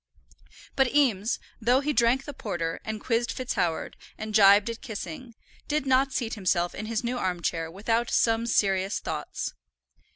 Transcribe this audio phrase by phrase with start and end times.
[0.75, 5.35] But Eames, though he drank the porter, and quizzed FitzHoward, and gibed at Kissing,
[5.67, 9.53] did not seat himself in his new arm chair without some serious thoughts.